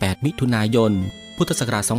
[0.00, 0.92] 8 มิถุนายน
[1.36, 1.92] พุทธศักราช 2514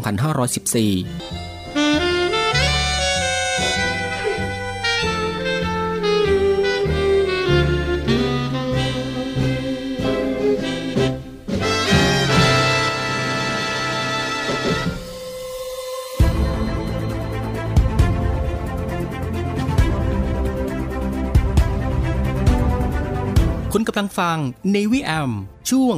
[23.73, 24.37] คุณกำลังฟัง
[24.75, 25.31] Navy AM
[25.69, 25.97] ช่วง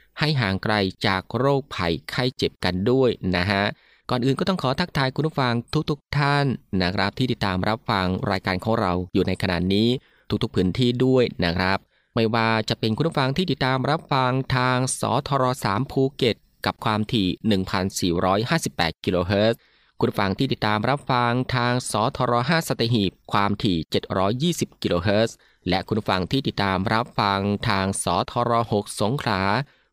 [0.21, 0.75] ให้ห่างไกล
[1.07, 3.63] จากโรคภัยไข้เจ็บกันด้วยนะฮะ
[4.09, 5.53] ก่อนอื่นก็ต้องขอทักทายคุณผู้ฟัง
[5.89, 6.45] ทุกๆทท่าน
[6.81, 9.87] นะครับที่ติดตามรับฟังรายการของเราอยู่ในขณะนี้
[10.43, 11.77] ทุกๆพื้นที่ด้วยนะครับ
[12.15, 17.27] ไม่ว่าจะเป็นคุณผู้ฟังที่ติดตามรับฟังทางสทร3ภูเก็ตกับความถี่
[18.35, 19.59] 1,458 กิโลเฮิรตซ์
[19.99, 23.77] คุณผู้ฟังที่ติดตามรับฟังทางสทร5สตหีบความถี่
[24.69, 25.35] 720 กิโลเฮิรตซ์
[25.69, 27.39] และคุณผู้ฟังที่ติดตามรับฟัง
[27.69, 29.41] ทางสทร6สงขลา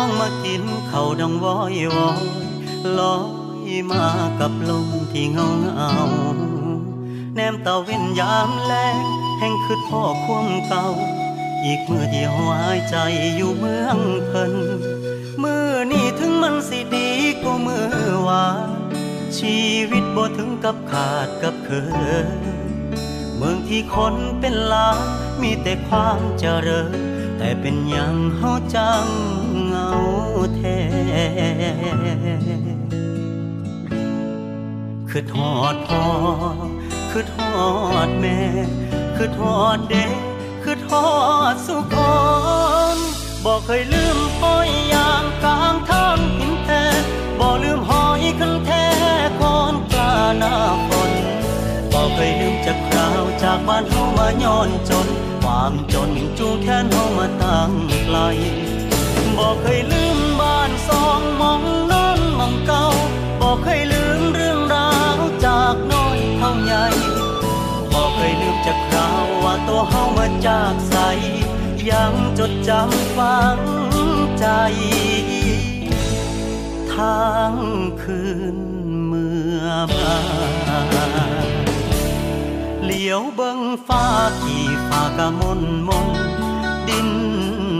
[0.00, 2.24] องมากินเขาดังวอยวอย
[2.98, 3.16] ลอ
[3.68, 4.04] ยมา
[4.40, 5.90] กับลมที่เงาเงา
[7.34, 8.96] แนมตาเว้นยามแลง
[9.38, 10.86] แห่งคืดพ่อควมเก่า
[11.64, 12.96] อีกมือที่หายใจ
[13.36, 14.54] อยู่เมืองเพิ่น
[15.42, 17.08] มือนี่ถึงมันสิดี
[17.42, 17.88] ก็มือ
[18.28, 18.70] วาน
[19.38, 19.58] ชี
[19.90, 21.70] วิตบ่ถึงกับขาดกับเค
[22.26, 22.28] ย
[23.36, 24.98] เมืองที่คนเป็นล้าน
[25.42, 26.92] มีแต่ความเจริญ
[27.38, 29.06] แต่เป็นอย่างเฮาจัง
[30.56, 30.78] แท้
[35.10, 36.04] คือทอดพ่อ
[37.10, 37.54] คือทอ
[38.06, 38.38] ดแม่
[39.16, 40.14] คือทอดเด็ก
[40.62, 41.08] คือทอ
[41.52, 41.96] ดสุขค
[42.94, 42.96] น
[43.44, 46.84] บอกเคยลืมห้อยยางกลางทางหินแท้
[47.38, 48.84] บอกลืมหอยคันแท้
[49.40, 50.54] คอนปลาหน้า
[50.88, 51.12] ฝน
[51.92, 55.08] บอกเคยลืมจากคราวจากบ้านเฮามาย้อนจน
[55.42, 57.70] ความจนจูงแขนเฮามาตั้ง
[58.04, 58.18] ไกล
[59.40, 62.86] บอกเคยลืมบ้านสองมองนอนมองเก่า
[63.40, 66.86] บอกเคยลืมเรื่องราวจากน้อยเท่าใหญ่
[67.92, 70.96] บอกเคยลืมจากคราวว่าตัวเฮามาจากใส
[71.90, 73.58] ยังจดจำฝัง
[74.38, 74.46] ใจ
[76.92, 77.54] ทาง
[78.02, 78.22] คื
[78.56, 78.58] น
[79.06, 80.16] เมื่อมา
[82.84, 84.04] เหลียวเบิ่งฟ้า
[84.40, 86.08] ที่ฟ้ากะมนมน
[86.88, 87.08] ดิน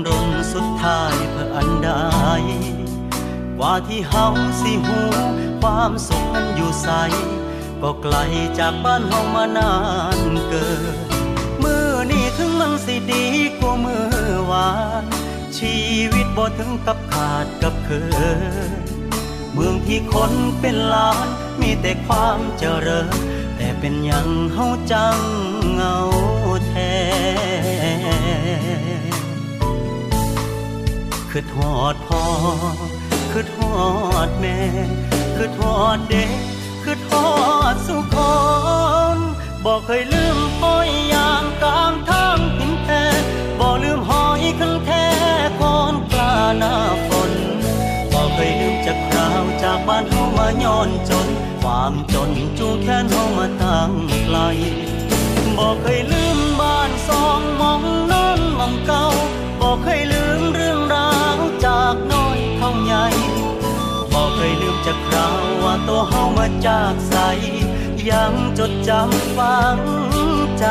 [0.07, 1.15] รนสุดท้าย
[1.91, 1.97] ใด
[3.59, 4.27] กว่าที่เฮา
[4.61, 5.01] สิหู
[5.61, 6.89] ความสุขนั้นอยู่ใส
[7.83, 8.17] ก็ไกล
[8.59, 9.75] จากบ้านเฮามานา
[10.17, 10.97] นเกิน
[11.63, 13.25] มือนี่ถึงมันสิดี
[13.59, 14.09] กว่ามือ
[14.51, 14.71] วา
[15.03, 15.05] น
[15.59, 15.77] ชี
[16.13, 17.91] วิตบ่ถึงกับขาดกับเค
[18.69, 18.71] ย
[19.53, 21.29] เมืองที่คนเป็นล้าน
[21.61, 23.17] มีแต่ความเจริญ
[23.57, 25.19] แต่เป็นอย่างเฮาจัง
[25.75, 25.97] เงา
[26.67, 26.95] แท้
[31.35, 32.23] คือทอดพ่อ
[33.33, 33.75] คือทอ
[34.27, 34.59] ดแม่
[35.37, 36.31] คือทอดเด็ก
[36.85, 37.31] คือทอ
[37.73, 38.17] ดสุขค
[39.17, 39.19] น
[39.65, 43.05] บอกเคยลืมห้อยยางกลางทางหินแท้
[43.59, 45.07] บอกลืมหอยคันแท้
[45.61, 46.75] คอนปลาหน้า
[47.07, 47.33] ฝน
[48.13, 51.29] บอกเคยลืมจากคราวจากบ้านเฮามาย้อนจน
[51.61, 53.93] ความจนจูงแขนเฮามาตั้ง
[54.25, 54.39] ไกล
[55.57, 57.83] บอกเคยลืมบ้านสองมอง
[58.13, 59.05] นอนมองเก่า
[59.61, 60.30] บอกเคยลืม
[61.93, 63.07] จากน้อยเท่าใหญ่
[64.13, 67.15] บอกเคยลืมจากคราวว่าตัวเฮามาจากใส
[68.11, 69.79] ยังจดจำฝัง
[70.59, 70.67] ใจ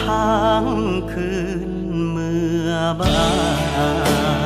[0.00, 0.64] ทาง
[1.12, 1.30] คื
[1.68, 1.70] น
[2.10, 3.18] เมื่อบา
[4.42, 4.43] น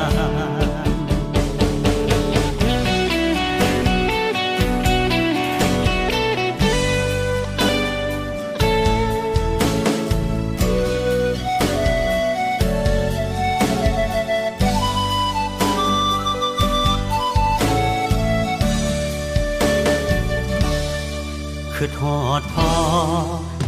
[21.81, 22.71] คือทอดพ่อ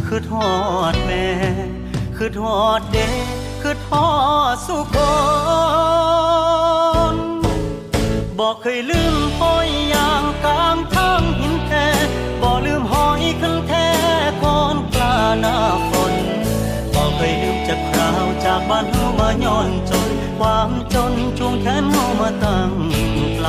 [0.06, 0.52] คือทอ
[0.92, 1.26] ดแม่
[2.16, 3.26] คือทอดเด็ก
[3.62, 4.10] คือทอ
[4.52, 4.96] ดสุขค
[7.14, 7.16] น
[8.38, 11.86] บอกเคยลืมห้อยยางกลางทางหินแท้
[12.42, 13.88] บอกลืมหอยคันแท้
[14.42, 15.56] คอนปลาหน้า
[15.90, 16.14] ฝน
[16.94, 22.70] บอกเคยลืมจากคราวจากบ้านเฮามาย้อนจน ความจนจูงแขนเฮามาตั้ง
[23.36, 23.48] ไกล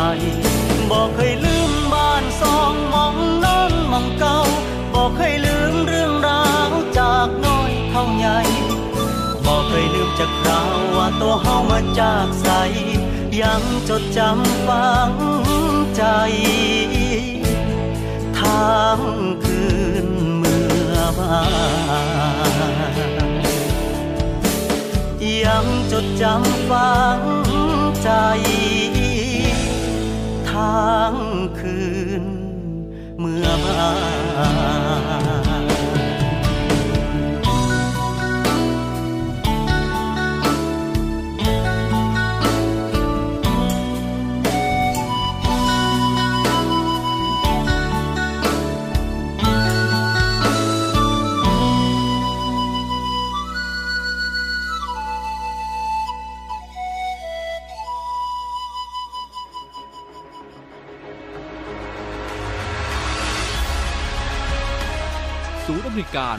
[0.89, 3.42] บอกเคยลืมบ้านสองมอง
[3.95, 4.39] มองเก่า
[4.93, 6.69] บอกเคยลืมเรื่องราว
[6.99, 8.39] จากน้อยเท่าใหญ่
[9.45, 12.47] บอกเคยลืมจากคราวว่าตัวเฮามาจากใส
[13.41, 15.11] ยังจดจำฝัง
[15.95, 16.03] ใจ
[18.39, 18.99] ทาง
[19.43, 19.63] คื
[20.05, 20.07] น
[20.37, 21.41] เมื่อบา
[25.45, 27.19] ยังจดจำฝัง
[28.03, 28.09] ใจ
[30.51, 31.13] ทาง
[31.59, 31.79] คื
[32.23, 32.25] น
[33.19, 33.89] เมื่อบา
[35.61, 35.62] น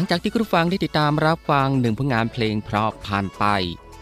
[0.00, 3.44] ลังจากที่คุณฟังได้ติดตามรับฟังหนึ่งผลงานเพลงเพราะผ่านไป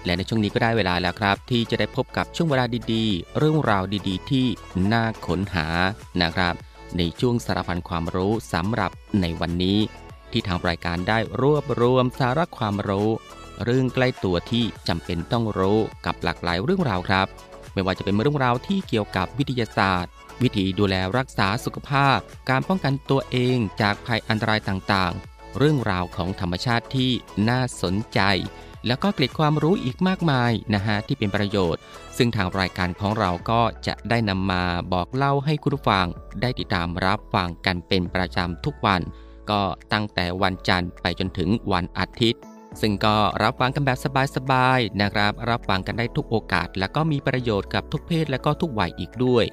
[0.05, 4.47] และในช่วงนี้ก็ได้เวลาแล้วครับ ที่จะได้พบกับช่วงเวลาดีๆ เรื่องราวดีๆ ที่
[4.93, 5.67] น่าค้นหา
[6.23, 6.55] นะครับ
[6.97, 9.79] ในช่วงสารพันความรู้สำหรับในวันนี้
[10.33, 13.11] ที่ทางรายการได้รวบรวมสาระความรู้
[13.65, 17.27] เรื่องใกล้ตัวที่จำเป็นต้องรู้กับหลากหลายเรื่องราวครับ
[17.73, 20.13] ไม่ว่าจะเป็นเรื่องราวที่เกี่ยวกับวิทยาศาสตร์
[20.43, 22.19] วิธีดูแลรักษาสุขภาพ
[22.51, 27.11] การป้องกันตัวเองจากภัยอันตรายต่างๆ เรื่องราวของธรรมชาติที่
[27.49, 28.21] น่าสนใจ
[28.87, 31.83] แล้วก็เกล็ดความรู้อีกมากมายนะฮะที่เป็นประโยชน์
[32.17, 36.07] ซึ่งทางรายการของเราก็จะได้นำมาบอกเล่าให้คุณผู้ฟัง
[36.43, 39.01] ได้ติดตามรับฟังกันเป็นประจำทุกวัน
[39.51, 42.41] ก็ตั้งแต่วันจันทร์ไปจนถึงวันอาทิตย์
[42.81, 43.99] ซึ่งก็รับฟังกันแบบ
[44.37, 49.45] สบายๆนะครับ รับฟังกันได้ทุกโอกาส และก็มีประโยชน์กับทุกเพศและก็ทุกวัยอีกด้วย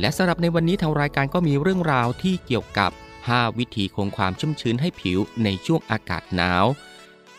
[0.00, 2.90] และสำหรับในวันนี้ทางรายการก็มีเรื่องราวที่เกี่ยวกับ
[3.32, 6.64] 5 วิธีคงความชุ่มชื้นให้ผิวในช่วงอากาศหนาว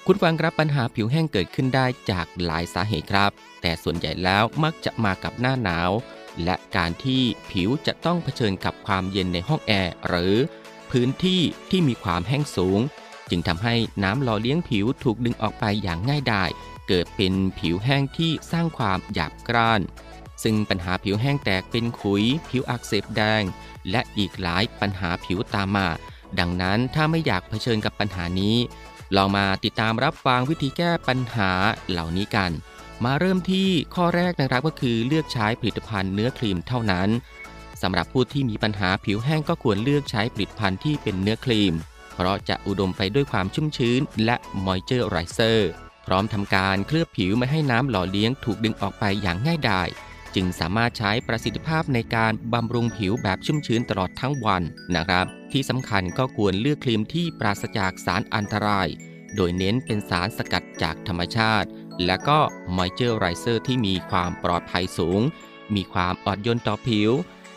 [0.05, 5.91] คุณฟังครับปัญหาผิวแห้งเกิดขึ้นได้จากหลายสาเหตุครับ แต่ส่วนใหญ่แล้วมักจะมากับหน้าหนาว
[6.43, 10.35] และการที่ผิวจะต้องเผชิญกับความเย็นในห้องแอร์หรือ
[10.91, 12.79] พื้นที่ที่มีความแห้งสูง
[13.29, 16.49] จึงทำให้น้ำหล่อเลี้ยงผิวถูกดึงออกไปอย่างง่ายดาย
[16.87, 19.81] เกิดเป็นผิวแห้งที่สร้างความหยาบกร้าน
[20.43, 23.43] ซึ่งปัญหาผิวแห้งแตกเป็นขุย ผิวอักเสบแดง
[23.91, 25.87] และอีกหลายปัญหาผิวตามมา
[26.39, 28.55] ดังนั้นถ้าไม่อยากเผชิญกับปัญหานี้
[29.15, 31.51] ลองมาติดตามรับฟังวิธีแก้ปัญหา
[31.89, 32.51] เหล่านี้กัน
[33.03, 37.09] มาเริ่มที่ข้อแรกนะครับก็คือเลือกใช้ผลิตภัณฑ์เนื้อครีมเท่านั้น
[37.81, 41.73] สำหรับผู้ที่มีปัญหาผิวแห้งก็ควรเลือกใช้ผลิตภัณฑ์ที่เป็นเนื้อครีม
[42.13, 45.69] เพราะจะอุดมไปด้วยความชุ่มชื้น และมอยเจอร์ไรเซอร์
[46.05, 49.87] พร้อมทำการเคลือบผิวไม่ให้น้ำหล่อเลี้ยงถูกดึงออกไปอย่างง่ายดาย
[50.35, 54.63] จึงสามารถใช้ประสิทธิภาพในการบำรุงผิวแบบชุ่มชื้นตลอดทั้งวัน
[54.95, 58.87] นะครับ ที่สำคัญก็ควรเลือกครีมที่ปราศจากสารอันตราย
[59.35, 61.69] โดยเน้นเป็นสารสกัดจากธรรมชาติ
[62.05, 62.39] และก็
[62.75, 65.21] มอยเจอร์ไรเซอร์ที่มีความปลอดภัยสูง
[65.75, 67.11] มีความอ่อนโยนต่อผิว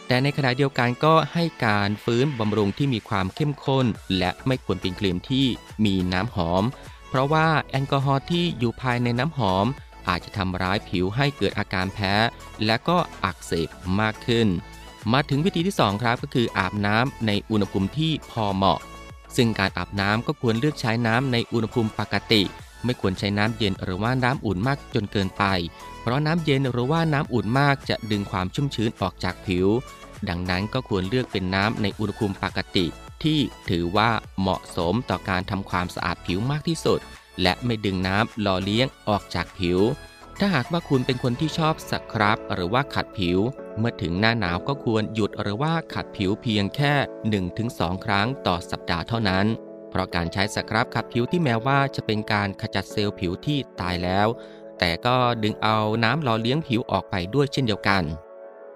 [0.06, 3.86] แต่ในขณะเดียวกันก็ให้การฟื้นบำรุงที่มีความเข้มข้น
[4.18, 5.46] และไม่ควรเป็นครีมที่
[5.84, 6.64] มีน้ำหอม
[7.08, 9.66] เพราะว่าแอลกอฮอล์ที่อยู่ภายในน้ำหอม
[10.08, 12.14] อาจจะทำร้ายผิวให้เกิดอาการแพ้
[12.66, 13.68] และก็อักเสบ
[14.00, 14.48] มากขึ้น
[15.12, 18.80] มาถึงวิธีที่ 2 ครับก็คืออาบน้ำในอุณหภูมิที่พอเหมาะ
[19.36, 22.42] ซึ่งการอาบน้ำก็ควรเลือกใช้น้ำในอุณหภูมิปกติ
[22.84, 25.44] ไม่ควรใช้น้ำเย็นหรือว่าน้ำอุ่นมากจนเกินไป
[26.00, 29.66] เพราะน้ำเย็นหรือว่าน้ำอุ่นมากจะดึงความชุ่มชื้นออกจากผิว
[30.28, 32.86] ดังนั้นก็ควรเลือกเป็นน้ำในอุณหภูมิปกติ
[33.22, 33.38] ที่
[33.70, 34.10] ถือว่า
[34.40, 37.00] เหมาะสมต่อการทำความสะอาดผิวมากที่สุด
[37.42, 39.78] และไม่ดึงน้ำหล่อเลี้ยงออกจากผิว
[40.38, 43.38] ถ้าหากว่าคุณเป็นคนที่ชอบสครับ หรือว่าขัดผิว
[43.78, 46.92] เมื่อถึงหน้าหนาวก็ควรหยุดหรือว่าขัดผิวเพียงแค่
[47.48, 49.46] 1-2 ครั้งต่อสัปดาห์เท่านั้น
[49.90, 54.28] เพราะการใช้สครับขัดผิวที่แม้ว่าจะเป็นการขจัดเซลล์ผิวที่ตายแล้ว
[54.78, 58.02] แต่ก็ดึงเอาน้ำหล่อเลี้ยงผิวออกไปด้วยเช่นเดียวกัน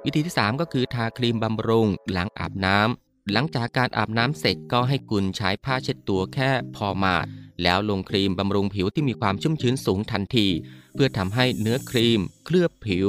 [0.05, 7.27] วิธีที่ 3 ก็คือทาครีมบำรุงหลังอาบน้ำ หลังจากการอาบน้ำเสร็จก็ให้คุณใช้ผ้าเช็ดตัวแค่พอมาด
[7.63, 10.47] แล้วลงครีมบำรุงผิวที่มีความชุ่มชื้นสูงทันที
[10.95, 13.09] เพื่อทำให้เนื้อครีม เคลือบผิว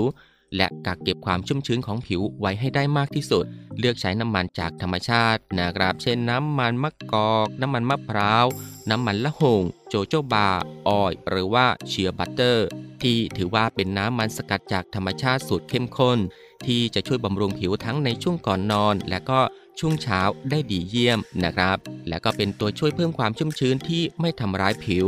[0.56, 3.46] และกักเก็บความชุ่มชื้นของผิวไว้ให้ได้มากที่สุด
[3.80, 8.46] เลือกใช้น้ำมันจากธรรมชาตินะครับเช่นน้ำมันมะกอก น้ำมันมะพร้าว
[8.90, 12.68] น้ำมันละหุ่ง jojoba oil หรือว่า shea butter
[13.02, 16.20] ที่ถือว่าเป็นน้ำมันสกัดจากธรรมชาติสูตรเข้มข้น
[16.68, 19.40] ที่จะช่วยบำรุงผิวทั้งในช่วงก่อนนอน และก็
[19.80, 21.78] ช่วงเช้าได้ดีเยี่ยมนะครับ
[22.10, 25.08] และก็เป็นตัวช่วยเพิ่มความชุ่มชื้นที่ไม่ทำร้ายผิว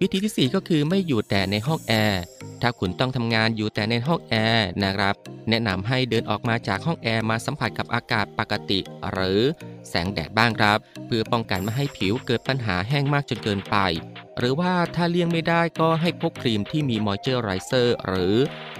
[0.00, 2.22] วิธีที่ 4 ก็คือไม่อยู่แต่ในห้องแอร์
[2.62, 5.14] ถ้าคุณต้องทำงานอยู่แต่ในห้องแอร์นะครับ
[5.48, 9.40] แนะนำให้เดินออกมาจากห้องแอร์มาสัมผัสกับอากาศปกติ หรือ
[9.88, 13.76] แสงแดดบ้างครับ เพื่อป้องกันไม่ให้ผิวเกิดปัญหาแห้งมากจนเกินไป
[14.38, 18.34] หรือว่าถ้าเลี่ยงไม่ได้ก็ให้พกครีมที่มีมอยเจอร์ไรเซอร์หรือ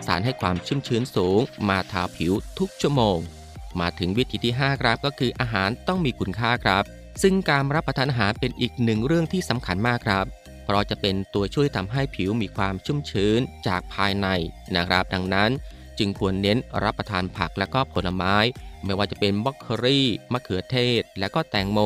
[0.06, 3.18] สารให้ความชุ่มชื้นสูง มาทาผิวทุกชั่วโมง
[3.80, 6.84] มาถึงวิธีที่ 5 ครับก็คืออาหารต้องมีคุณค่าครับ
[7.22, 10.26] ซึ่งการรับประทานอาหารเป็นอีกหนึ่งเรื่องที่สำคัญมากครับ
[10.68, 14.28] เพราะจะเป็นตัวช่วยทำให้ผิวมีความชุ่มชื้นจากภายใน
[14.76, 15.50] นะครับ ดังนั้น
[15.98, 18.34] จึงควรเน้นรับประทานผักและก็ผลไม้
[18.84, 21.78] ไม่ว่าจะเป็นบล็อกโครี่มะเขือเทศ และก็แตงโม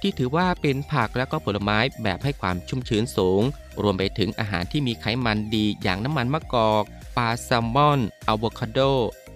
[0.00, 3.42] ที่ถือว่าเป็นผักและก็ผลไม้แบบให้ความชุ่มชื้นสูง
[3.82, 6.84] รวมไปถึงอาหารที่มีไขมันดีอย่างน้ำมันมะกอก
[7.16, 8.80] ปลาแซลมอนอะโวคาโด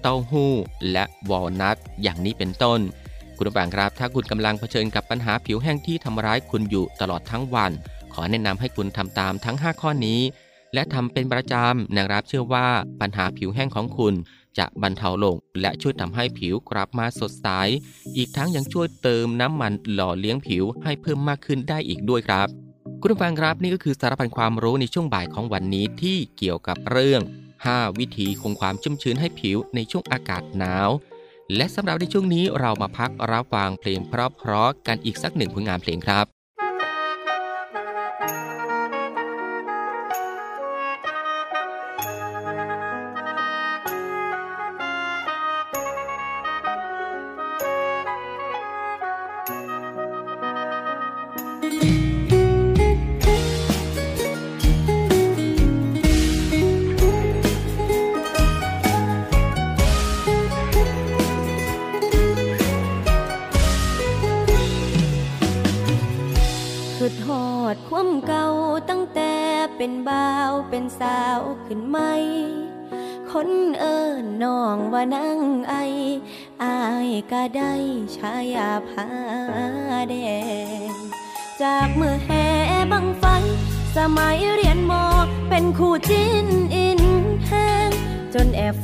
[0.02, 0.52] เต้าหู้
[0.92, 2.80] และวอลนัทอย่างนี้เป็นต้น
[3.36, 7.72] คุณผู้ฟังครับ ถ้าคุณกำลังเผชิญกับปัญหาผิวแห้งที่ทำร้ายคุณอยู่ตลอดทั้งวัน
[8.18, 10.20] อแนะนำให้คุณทำตามทั้ง 5 ข้อนี้
[10.74, 12.68] และทำเป็นประจำนะครับเชื่อว่า
[13.00, 14.14] ปัญหาผิวแห้งของคุณ
[14.58, 17.48] จะบรรเทาลง และช่วยทำให้ผิวกลับมาสดใส
[18.16, 22.48] อีกทั้งยังช่วยเติมน้ำมันหล่อเลี้ยงผิวให้เพิ่มมากขึ้นได้อีกด้วยครับ
[23.00, 27.22] คุณผู้ฟังครับนี่ก็คือสารพันความรู้ในช่วงบ่ายของวันนี้ที่เกี่ยวกับเรื่อง
[27.60, 30.88] 5 วิธีคงความชุ่มชื้นให้ผิวในช่วงอากาศหนาว
[31.56, 36.37] และสำหรับในช่วงนี้เรามาพักรับฟังเพลงเพราะๆกันอีกสักหนึ่งผลงานเพลงครับ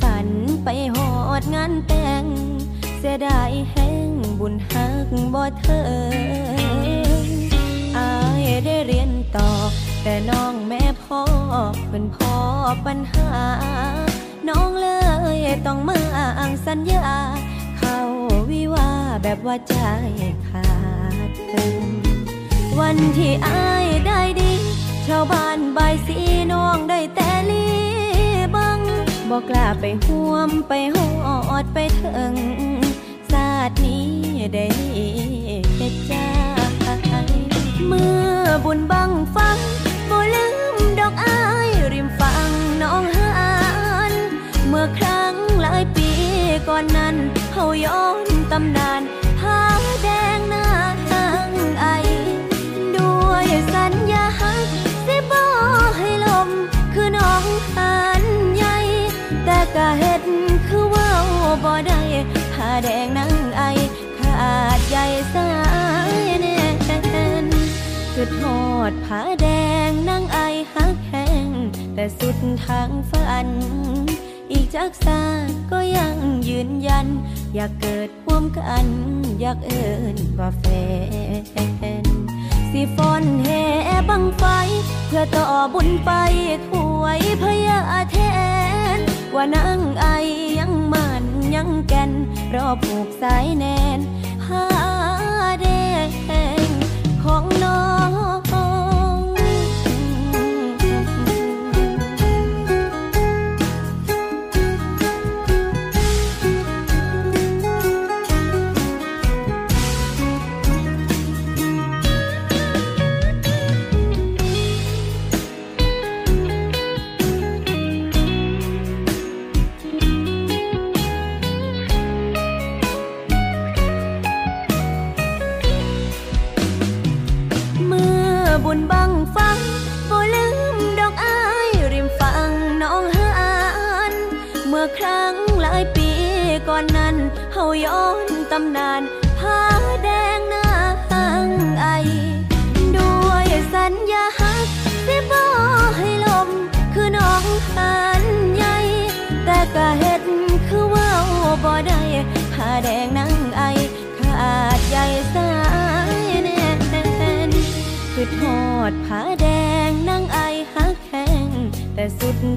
[0.00, 0.28] ฝัน
[0.64, 2.24] ไปหอดงานแต่ง
[2.98, 5.90] เสียดายแห้งบุญหักบ่เธอ
[7.98, 9.50] อายได้เรียนต่อ
[10.02, 11.22] แต่น้องแม่พ่อ
[11.90, 12.35] เป็นพ่อ
[12.87, 13.30] ปัญหา
[14.48, 14.88] น้องเล
[15.37, 15.98] ยต้องมา
[16.38, 17.09] อ่างสัญญา
[17.78, 17.98] เข้า
[18.50, 18.88] วิวา
[19.22, 19.76] แบบว่าใจ
[20.48, 20.68] ขา
[21.28, 21.85] ดเติม
[22.80, 24.52] วันที่อายได้ดี
[25.07, 26.18] ชาวบ้านบายสี
[26.52, 27.66] น้องได้แต่ลี
[29.31, 30.97] บอกกล้าไปห่วมไปห
[31.55, 32.35] อดไปถึง
[33.33, 34.09] ศาสตร์นี้
[34.55, 34.67] ได้
[35.77, 36.13] เฮ็ดใจ
[37.87, 39.59] เมื่อบุญบังฟัง
[40.11, 42.51] บ่ลืมดอกอายริมฝั่ง
[42.83, 43.33] น้องหา
[44.11, 44.13] น
[44.69, 46.09] เมื่อครั้งหลายปี
[46.69, 47.17] ก่อนนั้น
[47.53, 49.03] เฮาย้อนตำนาน
[62.83, 63.63] แดงนั่งไอ
[64.19, 64.99] ขาดใย
[65.35, 65.49] สา
[66.13, 66.61] ยแน่
[67.45, 67.47] น
[68.13, 68.61] คือทอ
[68.91, 69.49] ดผ้าแด
[69.89, 70.39] งนั่งไอ
[70.75, 71.49] หักแห้ง
[71.95, 73.49] แต่สุดทางฝัน
[74.53, 75.23] อีกจากสา
[75.71, 76.17] ก็ยัง
[76.49, 77.07] ยืนยัน
[77.55, 78.87] อยากเกิดร่วมกัน
[79.41, 80.65] อยากเอินว่าแฟ
[82.03, 82.05] น
[82.71, 83.65] สิฟอนแห่
[84.09, 84.45] บังไฟ
[85.07, 86.11] เพื่อต่อบุญไป
[86.69, 88.17] ถวยพยาแท
[88.99, 89.01] น
[89.35, 90.07] ว่านางไอ
[90.59, 91.13] ยังมัน
[91.55, 92.11] ยังแก่น
[92.55, 93.64] รอผูกสายแน
[93.97, 93.99] น
[94.45, 94.64] ผ้า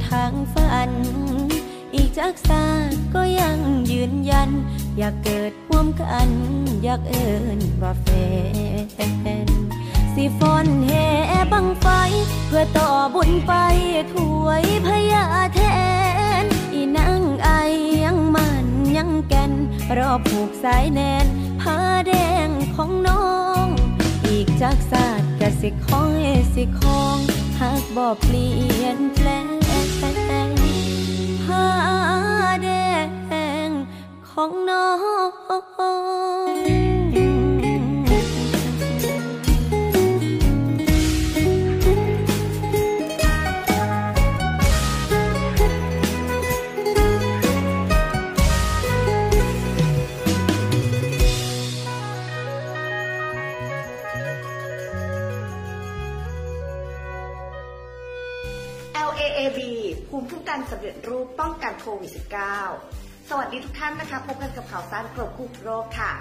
[0.10, 0.92] ทางฝัน
[1.96, 2.64] อีกจากซา
[3.14, 3.58] ก็ยัง
[3.92, 4.50] ยืนยัน
[4.98, 6.30] อยากเกิดร่วมกัน
[6.84, 8.08] อยากเอินว่าแฟ
[9.46, 9.48] น
[10.14, 11.08] สิฟอนแห่
[11.52, 11.88] บังไฟ
[12.48, 13.54] เพื่อต่อบุญไป
[14.14, 15.60] ถวยพญาแท
[16.44, 17.50] น อีนางไอ
[18.04, 18.68] ยังมัน
[18.98, 19.52] ยังแก่น
[19.98, 21.26] รอผูกสายแนน
[21.62, 22.14] ผ้าแด
[22.48, 23.28] งของน้อ
[23.66, 23.66] ง
[24.28, 27.18] อีกจากศาสตร์กสิคอยสิคอง
[27.60, 29.37] หากบ่เปลี่ยนแปลง
[32.64, 32.68] แด
[33.68, 33.70] ง
[34.30, 34.88] ของน้อ
[36.76, 36.77] ง
[60.58, 62.12] กันสำเร็จรูปป้องกันโควิด
[62.70, 66.12] -19 สวัสดีทุกท่านนะคะพบกันกับข่าวสารกรมควบคุมโรคค่ะ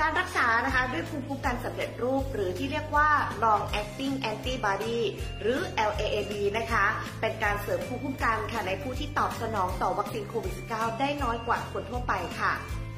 [0.00, 3.10] การรักษานะคะด้วยภูมิคุ้มกันสำเร็จรูป หรือที่เรียกว่า
[3.42, 4.98] long acting antibody
[5.40, 6.84] หรือ LAAB นะคะ
[7.20, 12.52] เป็นการเสริมภูมิคุ้มกันค่ะในผู้ที่ตอบสนองต่อวัคซีนโควิด -19 ได้น้อยกว่าคนทั่วไปค่ะ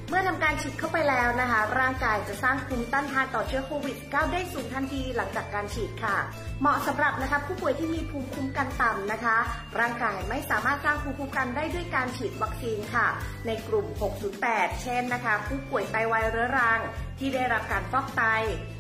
[0.09, 6.17] เมื่อทำการฉีดเข้าไปแล้วนะคะ ร่างกายจะสร้างภูมิต้านทานต่อเชื้อโควิด -19 ได้สูงทันทีหลังจากการฉีดค่ะ
[6.61, 9.37] เหมาะสำหรับนะคะผู้ป่วยที่มีภูมิคุ้มกันต่ำนะคะ
[9.81, 13.07] ร่างกายไม่สามารถสร้างภูมิคุ้มกันได้ด้วยการฉีดวัคซีนค่ะ
[13.47, 13.87] ในกลุ่ม
[14.35, 16.81] 608 เช่นนะคะ ผู้ป่วยไตวายเรื้อรัง
[17.19, 18.23] ที่ได้รับการฟอกไต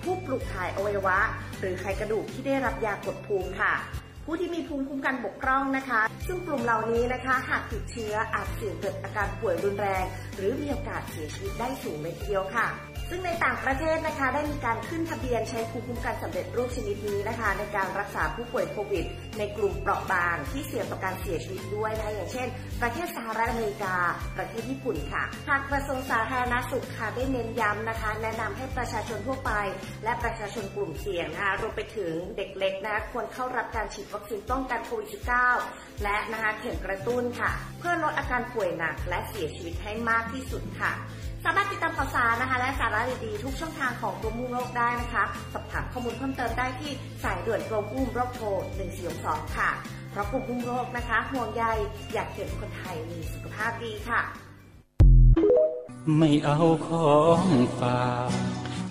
[0.04, 1.18] ผู้ปลูกถ่ายอวัยวะ
[1.60, 3.74] หรือไขกระดูกที่ได้รับยากดภูมิค่ะ
[4.26, 10.04] ผู้ที่มีภูมิคุ้มกันบกพร่องนะคะ ซึ่งกลุ่มเหล่านี้นะคะ หากติดเชื้ออาจเสี่ยงเกิดอาการป่วยรุนแรง
[10.36, 12.66] หรือมีโอกาสเสียชีวิตได้สูงเลยทีเดียวค่ะ
[13.10, 19.04] ซึ่งในต่างประเทศนะคะได้มีการขึ้นทะเบียนใช้ภูมิคุ้มกันสำเร็จรูปชนิดนี้นะคะ ในการรักษาผู้ป่วยโควิด
[19.38, 22.48] ในกลุ่มเปราะบางที่เสี่ยงต่อการเสียชีวิตด้วยนะคะอย่างเช่น
[22.82, 23.94] ประเทศสหรัฐอเมริกา
[24.36, 29.52] ประเทศญี่ปุ่นค่ะทางกระทรวงสาธารณสุขค่ะได้เน้นย้ำนะคะ แนะนำให้ประชาชนทั่วไป
[30.04, 35.08] และประชาชนกลุ่มเสี่ยงนะคะรวมไปถึงเด็กเล็กนะคะควรเข้ารับการฉีดวัคซีนป้องกันโควิด
[35.54, 40.92] -19 และนะคะเข็มกระตุ้นค่ะ เพื่อลดอาการป่วยหนักและเสียชีวิตให้มากที่สุดค่ะ
[41.44, 46.92] สามารถติดตามข่าวสารนะคะ และสาระดีๆทุกช่องทางของกรมควบคุมโรคได้นะคะสอบถามข้อมูลเพิ่มเติมได้ที่
[47.24, 48.46] สายด่วนกรมควบคุมโรคโทร
[49.02, 49.70] 1422ค่ะ
[50.10, 51.64] เพราะกรมควบคุมโรคนะคะห่วงใย
[52.14, 54.20] อยากเห็นคนไทยมีสุขภาพดีค่ะ
[56.16, 57.44] ไม่เอาของ
[57.78, 58.30] ฝาก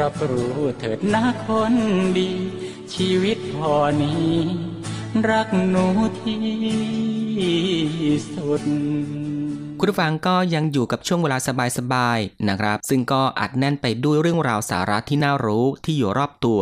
[0.00, 1.74] รับรู้เถิดนะคน
[2.18, 2.30] ดี
[2.94, 4.32] ชีวิตพอนี้
[5.30, 5.86] รักหนู
[6.22, 6.42] ที่
[8.34, 8.62] สุด
[9.78, 11.38] คุณผู้ฟังก็ยังอยู่กับช่วงเวลา
[11.78, 16.60] สบายๆนะครับ ซึ่งก็อัดแน่นไปด้วยเรื่องราวสาระที่น่ารู้ที่อยู่รอบตัว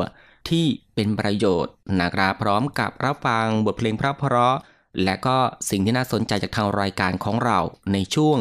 [0.49, 5.37] ที่เป็นประโยชน์นะครับพร้อมกับรับฟังบทเพลงเพราะๆและก็
[5.71, 7.59] สิ่งที่น่าสนใจจากทางรายการของเรา
[7.93, 8.39] ในช่วง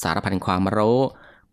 [0.00, 1.00] สารพันความรู้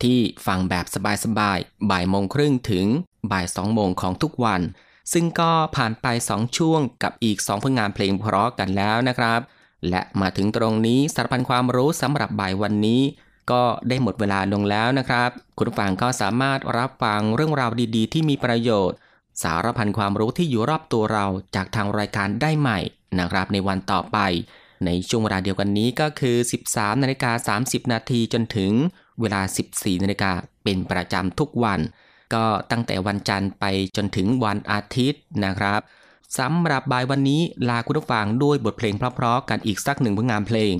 [0.03, 0.85] ที่ฟังแบบ
[1.23, 2.85] สบายๆ บ่ายโมงครึ่งถึง
[3.31, 4.61] บ่ายสองโมงของทุกวัน
[5.13, 9.39] ซึ่งก็ผ่านไป 2 ช่วงกับอีก 2 ผลงานเพลงเพราะกันแล้วนะครับ
[9.89, 13.01] และมาถึงตรงนี้สารพันความรู้สำหรับบ่ายวันนี้
[13.51, 18.97] ก็ได้หมดเวลาลงแล้วนะครับ คุณผู้ฟังก็สามารถรับฟังเรื่องราวดีๆ ที่มีประโยชน์
[19.43, 22.79] สารพันความรู้ที่อยู่รอบตัวเราจากทางรายการได้ใหม่
[23.19, 24.17] นะครับในวันต่อไป
[24.85, 26.37] ในช่วงเวลาเดียวกันนี้ก็คือ
[26.69, 28.71] 13 นาฬิกา 30 นาทีจนถึง
[29.21, 29.41] เวลา
[29.73, 30.31] 14นาฬิกา
[30.63, 31.79] เป็นประจำทุกวัน
[32.33, 35.81] ก็ตั้งแต่วันจันทร์ไปจนถึงวันอาทิตย์นะครับ
[36.37, 40.73] สำหรับบ่ายวันนี้ลาคุณผู้ฟังด้วยบทเพลงเพราะๆกันอีกสักหนึ่งผลงานเพลง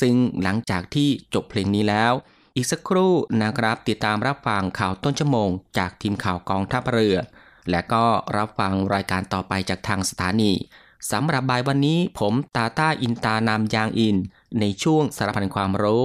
[0.00, 2.12] ซึ่งหลังจากที่จบเพลงนี้แล้ว
[2.56, 7.16] อีกสักครู่นะครับติดตามรับฟังข่าวต้นชั่วโมง จากทีมข่าวกองทัพเรือ
[7.70, 8.04] และก็
[8.36, 10.52] รับฟังรายการต่อไปจากทางสถานี
[11.10, 14.16] สำหรับบ่ายวันนี้ผมตาต้าอินตานามยางอิน
[14.60, 16.04] ในช่วงสารพันความรู้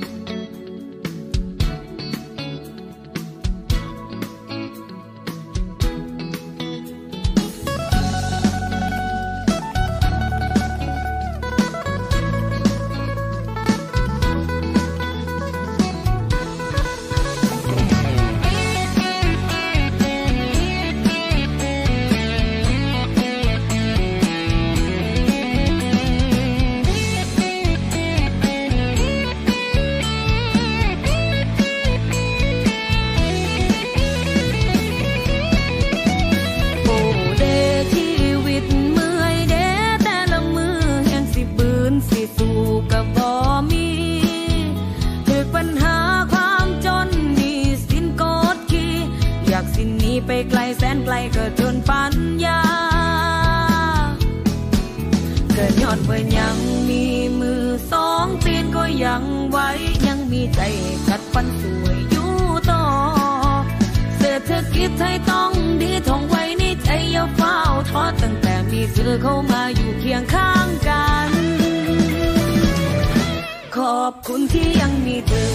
[65.11, 67.57] ไม่ต้องดีท่องไว้ในใจยาเฝ้า
[67.91, 71.29] ทอดตั้งแต่มีเธอเข้ามาอยู่เคียงข้างกัน
[73.75, 75.53] ขอบคุณที่ยังมีเธอ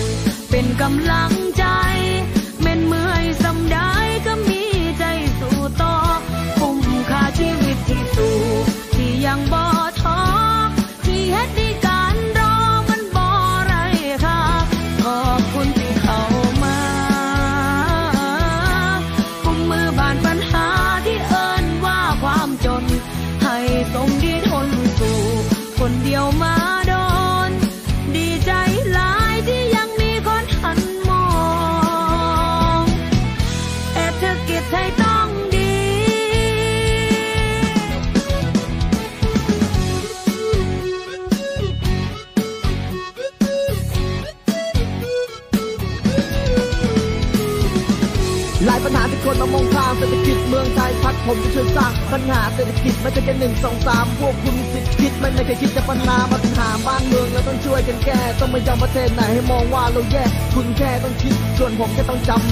[0.50, 1.64] เป็นกำลังใจ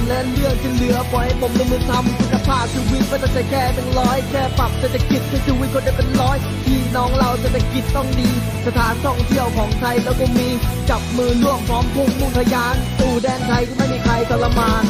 [0.09, 8.31] และเรื่องที่เหลือปล่อยให้ผมลงมือทำคุณภาพชีวิตไม่ต้องใจแค่เป็นร้อยแค่ปรับเศรษฐกิจให้ชีวิตคนได้เป็นร้อยพี่น้องเราเศรษฐกิจต้องดี
[8.67, 10.49] สถานท่องเที่ยวของไทยแล้วก็มี
[10.91, 14.85] จับมือร่วมพร้อมพุ่งมุ่งทะยานตู่แดนไทยที่ไม่มีใครทรมาน